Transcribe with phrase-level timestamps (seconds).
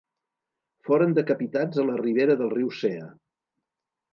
[0.87, 3.07] Foren decapitats a la ribera del riu Cea.